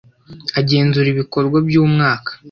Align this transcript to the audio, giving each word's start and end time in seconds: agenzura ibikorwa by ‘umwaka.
agenzura 0.59 1.07
ibikorwa 1.13 1.57
by 1.67 1.75
‘umwaka. 1.83 2.31